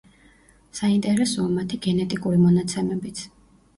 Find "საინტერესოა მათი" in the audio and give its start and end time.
0.79-1.81